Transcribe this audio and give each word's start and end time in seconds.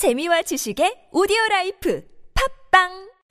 재미와 0.00 0.40
지식의 0.40 1.08
오디오 1.12 1.36
life 1.50 2.02
팟빵 2.70 2.88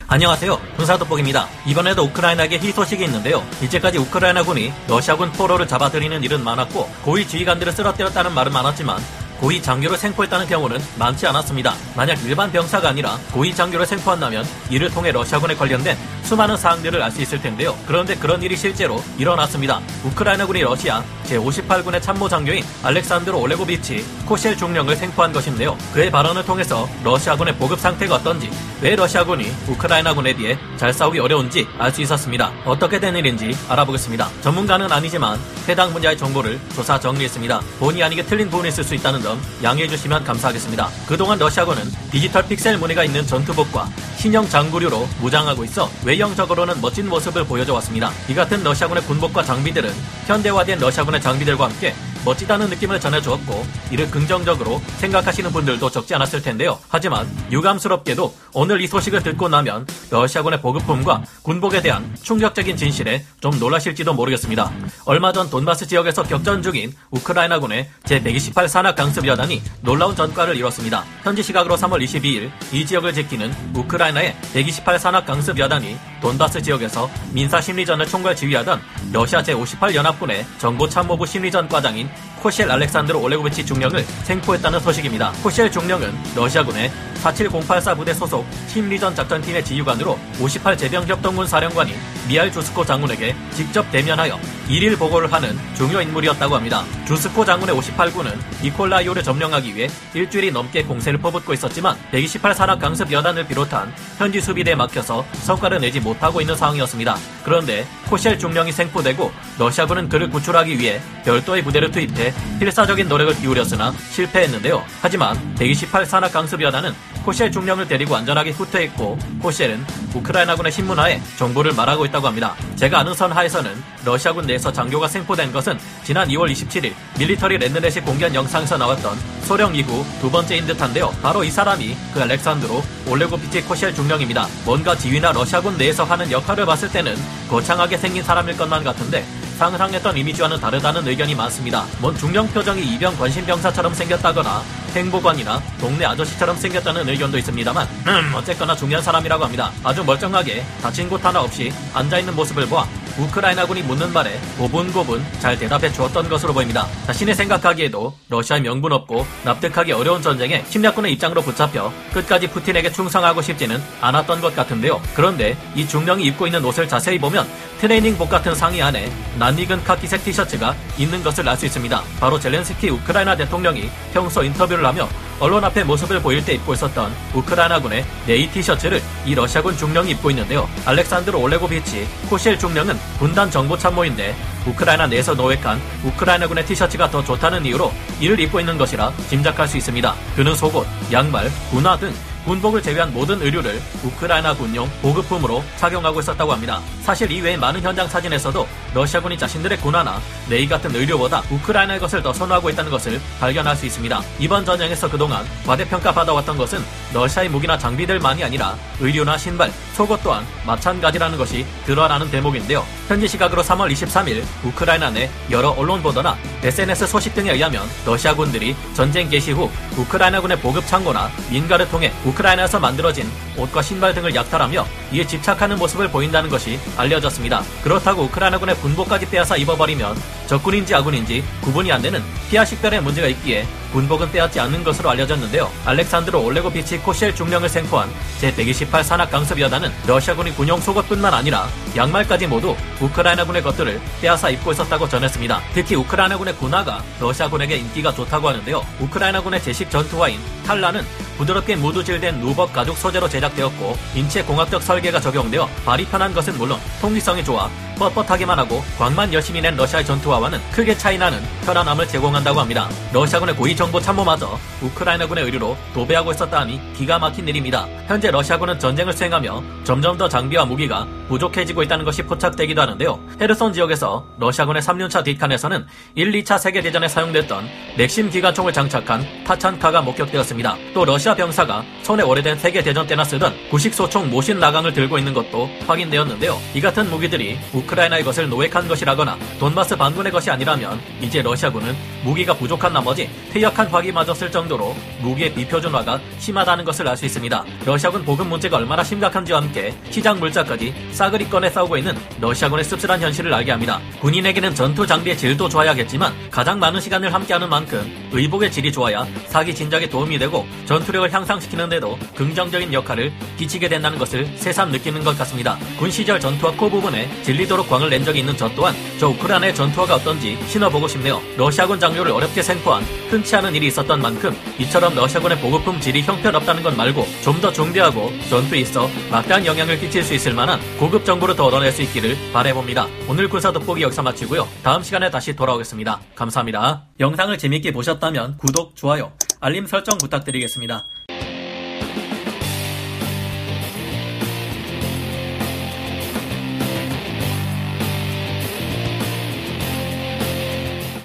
안녕하세요. 0.08 0.62
군사돋보기입니다. 0.78 1.48
이번에도 1.66 2.04
우크라이나에게 2.04 2.60
희소식이 2.60 3.04
있는데요. 3.06 3.44
이제까지 3.64 3.98
우크라이나군이 3.98 4.72
러시아군 4.88 5.32
포로를 5.32 5.68
잡아들이는 5.68 6.24
일은 6.24 6.44
많았고 6.44 6.88
고위 7.04 7.28
지휘관들을 7.28 7.72
쓰러뜨렸다는 7.74 8.36
말은 8.36 8.54
많았지만 8.54 9.00
고위 9.40 9.64
장교를 9.64 9.98
생포했다는 9.98 10.46
경우는 10.46 10.78
많지 11.00 11.26
않았습니다. 11.26 11.74
만약 11.96 12.24
일반 12.24 12.52
병사가 12.52 12.90
아니라 12.90 13.18
고위 13.34 13.56
장교를 13.56 13.88
생포한다면 13.88 14.46
이를 14.70 14.92
통해 14.92 15.12
러시아군에 15.12 15.56
관련된 15.56 15.98
수많은 16.22 16.56
사항들을 16.56 17.02
알 17.02 17.10
수 17.10 17.24
있을 17.24 17.42
텐데요. 17.42 17.76
그런데 17.88 18.16
그런 18.16 18.44
일이 18.44 18.56
실제로 18.56 19.02
일어났습니다. 19.18 19.82
우크라이나군이 20.06 20.62
러시아 20.62 21.04
제58군의 21.30 22.02
참모 22.02 22.28
장교인 22.28 22.64
알렉산드로 22.84 23.40
올레고비치 23.40 24.06
코셸 24.26 24.58
중령을 24.58 24.96
생포한 24.96 25.32
것인데요. 25.32 25.78
그의 25.94 26.10
발언을 26.12 26.44
통해서 26.46 26.88
러시아군의 27.04 27.56
보급 27.58 27.80
상태가 27.80 28.16
어떤지, 28.16 28.50
왜 28.82 28.96
러시아군이 28.96 29.52
우크라이나군에 29.68 30.34
비해 30.34 30.58
잘 30.78 30.94
싸우기 30.94 31.20
어려운지 31.20 31.68
알 31.78 31.90
수 31.92 32.02
있었습니다. 32.04 32.52
어떻게 32.66 33.00
된 33.00 33.16
일인지 33.16 33.58
알아보겠습니다. 33.68 34.30
전문가는 34.42 34.92
아니지만 34.92 35.40
해당 35.68 35.92
분야의 35.92 36.18
정보를 36.18 36.60
조사 36.76 37.00
정리했습니다. 37.00 37.62
본의 37.80 38.04
아니게 38.04 38.24
틀린 38.24 38.50
부분이 38.50 38.70
있을 38.70 38.84
수 38.84 38.94
있다는 38.94 39.22
점 39.22 39.42
양해해 39.64 39.88
주시면 39.88 40.24
감사하겠습니다. 40.24 40.88
그동안 41.08 41.40
러시아군은 41.40 41.84
디지털 42.12 42.48
픽셀 42.48 42.78
무늬가 42.78 43.04
있는 43.04 43.26
전투복과 43.26 43.90
신형 44.18 44.50
장구류로 44.50 45.08
무장하고 45.22 45.64
있어 45.64 45.90
외형적으로는 46.04 46.82
멋진 46.82 47.08
모습을 47.10 47.46
보여줘 47.46 47.74
왔습니다. 47.76 48.12
이 48.28 48.36
같은 48.36 48.64
러시아군의 48.64 49.04
군복과 49.04 49.44
장비들은 49.44 49.92
현대화된 50.28 50.80
러시아군의 50.80 51.19
장비들과 51.22 51.66
함께 51.66 51.94
멋지다는 52.26 52.70
느낌을 52.70 53.00
전해주었고 53.00 53.66
이를 53.92 54.10
긍정적으로 54.12 54.82
생각하시는 54.98 55.52
분들도 55.52 55.90
적지 55.90 56.16
않았을 56.16 56.42
텐데요. 56.42 56.80
하지만 56.90 57.28
유감스럽게도 57.52 58.34
오늘 58.54 58.82
이 58.82 58.88
소식을 58.88 59.24
듣고 59.24 59.50
나면 59.50 59.88
러시아군의 60.10 60.62
보급품과 60.62 61.24
군복에 61.44 61.82
대한 61.82 62.16
충격적인 62.22 62.78
진실에 62.78 63.26
좀 63.40 63.58
놀라실지도 63.60 64.14
모르겠습니다. 64.14 64.72
얼마 65.06 65.32
전 65.32 65.50
돈바스 65.50 65.88
지역에서 65.88 66.24
격전 66.24 66.62
중인 66.62 66.94
우크라이나군의 67.12 67.90
제128 68.04 68.68
산악 68.68 68.96
강습 68.96 69.26
여단이 69.26 69.62
놀라운 69.82 70.16
전과를 70.16 70.56
이뤘습니다. 70.58 71.04
현지 71.24 71.44
시각으로 71.44 71.76
3월 71.76 72.04
22일 72.04 72.52
이 72.74 72.86
지역을 72.86 73.14
지키는 73.14 73.54
우크라이나의 73.76 74.36
128 74.54 75.00
산악 75.00 75.26
강습 75.26 75.58
여단이 75.58 75.98
돈바스 76.22 76.62
지역에서 76.62 77.10
민사 77.32 77.62
심리전을 77.62 78.06
총괄 78.06 78.36
지휘하던 78.36 78.82
러시아 79.14 79.42
제58 79.42 79.96
연합군의 79.96 80.46
정보 80.58 80.88
참모부 80.88 81.26
심리전 81.26 81.70
과장인 81.70 82.10
코셸 82.40 82.72
알렉산드로 82.72 83.22
올레고비치 83.22 83.66
중령을 83.66 84.04
생포했다는 84.24 84.80
소식입니다. 84.80 85.32
코셸 85.44 85.72
중령은 85.72 86.14
러시아군의 86.36 86.92
47084 87.24 87.96
부대 87.96 88.14
소속 88.14 88.46
심리전 88.68 89.16
작전팀의 89.16 89.64
지휘관으로 89.64 90.18
58 90.40 90.78
제병협동군 90.78 91.48
사령관인 91.48 91.96
미알 92.28 92.52
주스코 92.52 92.86
장군에게 92.86 93.36
직접 93.54 93.90
대면하여 93.92 94.40
일일 94.70 94.98
보고를 94.98 95.32
하는 95.34 95.58
중요 95.76 96.00
인물이었다고 96.02 96.56
합니다. 96.56 96.84
주스코 97.08 97.44
장군의 97.44 97.76
58군은 97.76 98.38
니콜라이오를 98.62 99.24
점령하기 99.24 99.76
위해 99.76 99.90
일주일이 100.14 100.52
넘게 100.52 100.84
공세를 100.84 101.20
퍼붓고 101.20 101.54
있었지만 101.54 101.98
128 102.12 102.54
산악 102.54 102.80
강습 102.80 103.12
여단을 103.12 103.48
비롯한 103.48 103.92
현지 104.18 104.40
수비대에 104.40 104.76
막혀서 104.76 105.26
성과를 105.42 105.80
내지 105.80 106.00
못하고 106.00 106.40
있는 106.40 106.56
상황이었습니다. 106.56 107.18
그런데 107.44 107.88
코셸 108.10 108.38
중령이 108.38 108.72
생포되고 108.72 109.32
러시아군은 109.58 110.08
그를 110.08 110.30
구출하기 110.30 110.78
위해 110.78 111.02
별도의 111.26 111.64
부대를 111.64 111.90
투입해 111.92 112.34
필사적인 112.60 113.08
노력을 113.08 113.36
기울였으나 113.36 113.92
실패했는데요. 114.12 114.84
하지만 115.02 115.36
128 115.56 116.06
산악 116.06 116.32
강습 116.32 116.62
여단은 116.62 116.94
코셸 117.26 117.52
중령을 117.52 117.88
데리고 117.88 118.16
안전하게 118.16 118.52
후퇴했고 118.52 119.18
코셸은 119.42 119.86
우크라이나군의 120.14 120.72
신문화에 120.72 121.22
정보를 121.38 121.74
말하고 121.74 122.06
있다고 122.06 122.28
합니다. 122.28 122.56
제가 122.76 123.00
아는 123.00 123.14
선 123.14 123.32
하에서는 123.32 123.72
러시아군 124.06 124.46
내에서 124.46 124.72
장교가 124.72 125.08
생포된 125.08 125.52
것은 125.52 125.78
지난 126.04 126.28
2월 126.30 126.52
27일 126.52 126.94
밀리터리 127.18 127.58
랜드넷이 127.58 128.04
공개한 128.04 128.34
영상에서 128.34 128.78
나왔던 128.78 129.18
소령 129.44 129.76
이후 129.76 130.06
두 130.22 130.32
번째인 130.32 130.66
듯한데요. 130.66 131.14
바로 131.22 131.44
이 131.44 131.52
사람이 131.52 131.96
그 132.14 132.22
알렉산드로 132.22 132.84
올레고피치 133.08 133.64
코셸 133.64 133.94
중령입니다. 133.94 134.48
뭔가 134.66 134.96
지휘나 134.96 135.32
러시아군 135.32 135.78
내에서 135.78 136.04
하는 136.04 136.32
역할을 136.32 136.66
봤을 136.66 136.90
때는 136.90 137.16
거창하게 137.50 137.98
생긴 137.98 138.24
사람일 138.24 138.58
것만 138.58 138.84
같은데 138.84 139.26
상상했던 139.60 140.16
이미지와는 140.16 140.58
다르다는 140.58 141.06
의견이 141.06 141.36
많습니다. 141.36 141.86
뭔 142.00 142.16
중령 142.16 142.48
표정이 142.48 142.82
이병 142.96 143.18
관심병사처럼 143.18 143.94
생겼다거나 143.94 144.64
행보관이나 144.96 145.62
동네 145.82 146.06
아저씨처럼 146.06 146.56
생겼다는 146.56 147.10
의견도 147.10 147.38
있습니다만 147.38 147.86
음, 148.08 148.34
어쨌거나 148.36 148.74
중요한 148.74 149.04
사람이라고 149.04 149.44
합니다. 149.44 149.70
아주 149.84 150.02
멀쩡하게 150.06 150.64
다친 150.82 151.10
곳 151.10 151.24
하나 151.26 151.42
없이 151.42 151.74
앉아있는 151.94 152.36
모습을 152.38 152.68
보아 152.68 152.88
우크라이나군이 153.18 153.84
묻는 153.84 154.12
말에 154.12 154.40
고분고분 154.58 155.24
잘 155.40 155.58
대답해 155.58 155.92
주었던 155.92 156.28
것으로 156.28 156.54
보입니다. 156.54 156.88
자신이 157.06 157.34
생각하기에도 157.34 158.14
러시아의 158.30 158.64
명분 158.64 158.92
없고 158.92 159.26
납득하기 159.44 159.92
어려운 159.92 160.22
전쟁에 160.22 160.64
침략군의 160.66 161.14
입장으로 161.14 161.42
붙잡혀 161.42 161.92
끝까지 162.14 162.48
푸틴에게 162.48 162.92
충성하고 162.92 163.42
싶지는 163.42 163.82
않았던 164.02 164.42
것 164.42 164.56
같은데요. 164.56 165.02
그런데 165.16 165.58
이 165.76 165.88
중령이 165.88 166.24
입고 166.26 166.48
있는 166.48 166.64
옷을 166.66 166.88
자세히 166.88 167.20
보면 167.20 167.48
트레이닝복 167.80 168.30
같은 168.30 168.56
상의 168.56 168.82
안에 168.82 169.12
낯익은 169.38 169.84
카키색 169.84 170.24
티셔츠가 170.24 170.76
있는 170.98 171.24
것을 171.24 171.48
알 171.48 171.60
수 171.60 171.66
있습니다. 171.66 172.02
바로 172.22 172.40
젤렌스키 172.40 172.90
우크라이나 172.90 173.36
대통령이 173.36 173.90
평소 174.14 174.44
인터뷰를 174.44 174.86
하며 174.86 175.10
언론 175.40 175.64
앞에 175.64 175.84
모습을 175.84 176.22
보일 176.22 176.44
때 176.44 176.54
입고 176.54 176.74
있었던 176.74 177.14
우크라이나군의 177.34 178.06
내의 178.28 178.50
티셔츠를 178.50 179.02
이 179.26 179.34
러시아군 179.36 179.78
중령이 179.78 180.12
입고 180.12 180.30
있는데요. 180.32 180.68
알렉산드로 180.86 181.40
올레고비치 181.40 182.08
코셸 182.30 182.60
중령은 182.60 182.98
분단 183.20 183.50
정보 183.50 183.78
참모인데 183.78 184.36
우크라이나 184.68 185.08
내에서 185.08 185.34
노획한 185.34 185.80
우크라이나군의 186.04 186.66
티셔츠가 186.66 187.10
더 187.10 187.24
좋다는 187.24 187.66
이유로 187.66 187.94
이를 188.20 188.40
입고 188.42 188.60
있는 188.60 188.78
것이라 188.78 189.14
짐작할 189.30 189.68
수 189.68 189.78
있습니다. 189.78 190.14
그는 190.36 190.56
속옷, 190.56 190.86
양말, 191.12 191.50
군화 191.72 191.98
등 191.98 192.14
군복을 192.46 192.82
제외한 192.82 193.14
모든 193.14 193.42
의류를 193.42 193.82
우크라이나 194.04 194.54
군용 194.56 194.90
보급품으로 195.02 195.64
착용하고 195.78 196.20
있었다고 196.20 196.52
합니다. 196.52 196.82
사실 197.02 197.32
이외에 197.32 197.58
많은 197.58 197.82
현장 197.82 198.08
사진에서도 198.08 198.68
러시아군이 198.94 199.38
자신들의 199.38 199.78
군화나 199.80 200.20
네이 200.50 200.68
같은 200.68 200.96
의료보다 200.96 201.44
우크라이나의 201.50 202.00
것을 202.00 202.22
더 202.24 202.34
선호하고 202.34 202.70
있다는 202.70 202.92
것을 202.92 203.20
발견할 203.40 203.76
수 203.76 203.86
있습니다. 203.86 204.22
이번 204.40 204.66
전쟁에서 204.66 205.10
그동안 205.10 205.46
과대평가받아왔던 205.66 206.58
것은 206.58 206.80
러시아의 207.14 207.50
무기나 207.50 207.78
장비들만이 207.78 208.44
아니라 208.44 208.76
의류나 209.00 209.38
신발, 209.38 209.72
속옷 210.00 210.22
또한 210.24 210.46
마찬가지라는 210.66 211.38
것이 211.38 211.66
드러나는 211.86 212.32
대목인데요. 212.32 212.86
현지 213.10 213.28
시각으로 213.28 213.62
3월 213.62 213.92
23일 213.92 214.46
우크라이나 214.64 215.10
내 215.10 215.30
여러 215.52 215.72
언론 215.72 216.02
보도나 216.02 216.38
SNS 216.64 217.06
소식 217.06 217.36
등에 217.36 217.52
의하면 217.52 217.84
러시아군들이 218.06 218.78
전쟁 218.94 219.30
개시 219.30 219.52
후 219.52 219.70
우크라이나군의 219.98 220.62
보급 220.62 220.88
창고나 220.88 221.30
민가를 221.52 221.90
통해 221.90 222.14
우크라이나에서 222.24 222.80
만들어진 222.80 223.30
옷과 223.58 223.82
신발 223.82 224.14
등을 224.14 224.34
약탈하며 224.34 224.86
이에 225.12 225.28
집착하는 225.28 225.78
모습을 225.78 226.08
보인다는 226.08 226.50
것이 226.50 226.80
알려졌습니다. 226.96 227.62
그렇다고 227.84 228.24
우크라이나군의 228.24 228.76
군복까지 228.76 229.30
빼앗아 229.30 229.58
입어버리면 229.58 230.16
적군인지 230.50 230.96
아군인지 230.96 231.44
구분이 231.62 231.92
안 231.92 232.02
되는 232.02 232.24
피하 232.50 232.66
식별의 232.66 233.04
문제가 233.04 233.28
있기에 233.28 233.68
군복은 233.94 234.32
빼앗지 234.32 234.60
않는 234.60 234.84
것으로 234.84 235.12
알려졌는데요. 235.12 235.70
알렉산드로 235.86 236.44
올레고비치 236.44 237.00
코셸 237.00 237.36
중령을 237.36 237.70
생포한 237.70 238.10
제128 238.42 239.04
산악 239.04 239.30
강습 239.30 239.60
여단은 239.60 239.92
러시아군이 240.08 240.56
군용 240.56 240.80
속옷뿐만 240.80 241.36
아니라 241.36 241.68
양말까지 241.96 242.48
모두 242.48 242.76
우크라이나군의 243.00 243.62
것들을 243.62 244.02
빼앗아 244.22 244.50
입고 244.50 244.72
있었다고 244.72 245.08
전했습니다. 245.08 245.62
특히 245.76 245.96
우크라이나군의 245.96 246.56
군화가 246.56 247.04
러시아군에게 247.20 247.78
인기가 247.78 248.12
좋다고 248.12 248.50
하는데요. 248.50 248.84
우크라이나군의 249.02 249.62
제식 249.62 249.92
전투화인 249.92 250.40
탈라는 250.66 251.06
부드럽게 251.38 251.76
무두질된 251.76 252.40
누벅 252.40 252.74
가죽 252.74 252.98
소재로 252.98 253.30
제작되었고 253.30 253.98
인체 254.16 254.44
공학적 254.44 254.82
설계가 254.82 255.20
적용되어 255.20 255.70
발이 255.86 256.06
편한 256.06 256.34
것은 256.34 256.58
물론 256.58 256.80
통기성이 257.02 257.44
좋아 257.44 257.70
뻣뻣하기만 258.00 258.56
하고 258.56 258.82
광만 258.98 259.32
열심히 259.34 259.62
낸 259.62 259.76
러시아의 259.76 260.06
전투화와는 260.06 260.60
크게 260.72 260.98
차이나는 260.98 261.40
편안함을 261.66 262.08
제공한다고 262.08 262.60
합니다. 262.60 262.90
러시아군의 263.14 263.56
고위 263.56 263.76
정보 263.76 264.00
참모마저 264.00 264.58
우크라이나군의 264.82 265.44
의류로 265.44 265.78
도배하고 265.94 266.32
있었다니 266.32 266.94
기가 266.94 267.20
막힌 267.20 267.48
일입니다. 267.48 267.86
현재 268.08 268.32
러시아군은 268.32 268.80
전쟁을 268.80 269.14
수행하며 269.14 269.64
점점 269.84 270.18
더 270.18 270.28
장비와 270.28 270.66
무기가 270.66 271.06
부족해지고 271.30 271.84
있다는 271.84 272.04
것이 272.04 272.24
포착되기도 272.24 272.82
하는데요. 272.82 273.20
헤르손 273.40 273.72
지역에서 273.72 274.26
러시아군의 274.40 274.82
3륜차 274.82 275.24
뒷칸에서는 275.24 275.86
1, 276.16 276.32
2차 276.32 276.58
세계대전에 276.58 277.08
사용됐던 277.08 277.66
맥심 277.98 278.30
기관총을 278.30 278.74
장착한 278.74 279.24
타찬카가 279.46 280.02
목격되었습니다. 280.02 280.76
또 280.94 281.06
러시아 281.06 281.36
병사가 281.36 281.84
손에 282.04 282.24
오래된 282.24 282.58
세계대전 282.58 283.06
때나 283.08 283.24
쓰던 283.24 283.54
구식소총 283.70 284.30
모신 284.30 284.60
나강을 284.60 284.92
들고 284.92 285.18
있는 285.18 285.34
것도 285.34 285.70
확인되었는데요. 285.88 286.58
이 286.74 286.82
같은 286.82 287.10
무기들이 287.10 287.60
우크라이나의 287.74 288.24
것을 288.24 288.50
노획한 288.50 288.88
것이라거나 288.88 289.38
돈바스 289.60 289.96
반군의 289.96 290.32
것이 290.32 290.50
아니라면 290.50 291.00
이제 291.22 291.42
러시아군은 291.42 291.96
무기가 292.24 292.54
부족한 292.56 292.92
나머지 292.92 293.30
퇴역한 293.52 293.88
화기마저 293.88 294.34
쓸 294.34 294.52
정도로 294.52 294.96
무기의 295.22 295.54
비표준화가 295.54 296.20
심하다는 296.40 296.86
것을 296.86 297.08
알 297.08 297.20
수 297.20 297.26
있습니다. 297.26 297.66
러시아군 297.86 298.24
보급 298.24 298.48
문제가 298.48 298.78
얼마나 298.78 299.04
심각한지와 299.04 299.62
함께 299.62 299.94
시장 300.10 300.40
물자까지 300.40 300.94
싸그리 301.20 301.50
꺼내 301.50 301.70
싸우고 301.70 301.98
있는 301.98 302.16
러시아군의 302.40 302.86
씁쓸한 302.86 303.22
현실을 303.22 303.54
알게 303.54 303.72
합니다. 303.72 304.00
군인에게는 304.22 304.74
전투 304.74 305.06
장비의 305.06 305.38
질도 305.38 305.68
좋아야겠지만 305.68 306.34
가장 306.50 306.80
많은 306.80 307.02
시간을 307.02 307.34
함께하는 307.34 307.68
만큼 307.68 308.10
의복의 308.32 308.72
질이 308.72 308.90
좋아야 308.90 309.28
사기 309.48 309.76
진작에 309.76 310.08
도움이 310.08 310.40
되고 310.40 310.66
전투력을 310.86 311.34
향상시키는 311.34 311.90
데도 311.90 312.18
긍정적인 312.36 312.94
역할을 312.94 313.34
끼치게 313.58 313.90
된다는 313.90 314.18
것을 314.18 314.48
새삼 314.56 314.92
느끼는 314.92 315.26
것 315.26 315.38
같습니다. 315.40 315.78
군 315.98 316.10
시절 316.10 316.40
전투화 316.40 316.72
코 316.72 316.90
부분에 316.90 317.30
질리도록 317.44 317.90
광을 317.90 318.10
낸 318.10 318.24
적이 318.24 318.40
있는 318.40 318.56
저 318.56 318.70
또한 318.74 318.96
저 319.20 319.28
우크라이나의 319.28 319.76
전투화가 319.76 320.16
어떤지 320.16 320.58
신어보고 320.68 321.10
싶네요. 321.10 321.42
러시아군 321.58 322.00
장료를 322.00 322.32
어렵게 322.32 322.62
생포한 322.62 323.04
흔치 323.30 323.58
않은 323.58 323.76
일이 323.76 323.88
있었던 323.88 324.22
만큼 324.22 324.56
이처럼 324.78 325.14
러시아군의 325.16 325.60
보급품 325.60 326.00
질이 326.00 326.22
형편없다는 326.22 326.82
것 326.82 326.96
말고 326.96 327.28
좀 327.44 327.60
더 327.60 327.74
중대하고 327.74 328.32
전투에 328.50 328.80
있어 328.80 329.10
막대한 329.30 329.66
영향을 329.66 330.00
끼칠 330.00 330.24
수 330.24 330.34
있을 330.34 330.54
만한 330.54 330.80
고급 331.10 331.26
정보를 331.26 331.56
더 331.56 331.66
얻어낼 331.66 331.92
수 331.92 332.04
있기를 332.04 332.38
바래봅니다. 332.54 333.08
오늘 333.28 333.50
군사 333.50 333.72
돋보기 333.72 334.04
여기서 334.04 334.22
마치고요. 334.22 334.68
다음 334.84 335.02
시간에 335.02 335.32
다시 335.32 335.56
돌아오겠습니다. 335.56 336.22
감사합니다. 336.36 337.08
영상을 337.20 337.58
재밌게 337.58 337.94
보셨다면 337.94 338.58
구독, 338.58 338.96
좋아요, 338.96 339.32
알림 339.60 339.88
설정 339.88 340.20
부탁드리겠습니다. 340.20 341.04